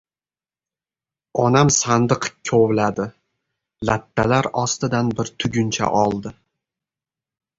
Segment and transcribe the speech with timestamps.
[1.43, 3.05] Onam sandiq kovladi.
[3.89, 6.33] Lattalar ostidan bir tuguncha oldi.